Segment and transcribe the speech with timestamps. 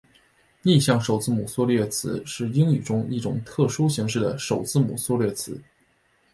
[0.63, 5.61] 逆向首字母缩略词是英语中一种特殊形式的首字母缩略词。